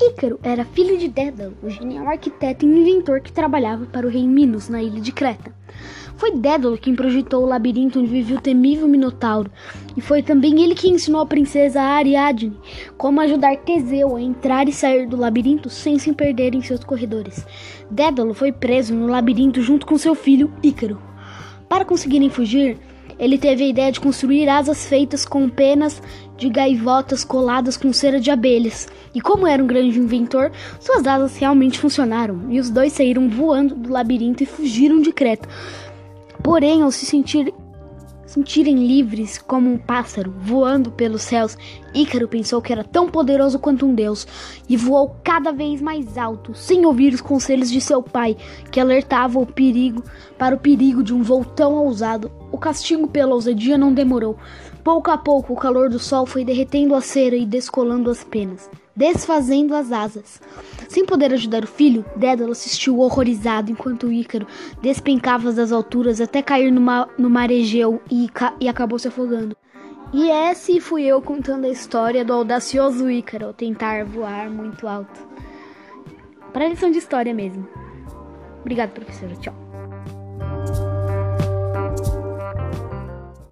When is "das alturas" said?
65.50-66.20